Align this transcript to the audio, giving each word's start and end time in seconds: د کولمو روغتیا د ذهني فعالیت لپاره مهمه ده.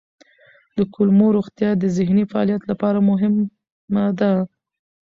د 0.77 0.79
کولمو 0.93 1.27
روغتیا 1.37 1.69
د 1.77 1.83
ذهني 1.97 2.23
فعالیت 2.31 2.61
لپاره 2.71 2.99
مهمه 3.09 4.05
ده. 4.19 4.31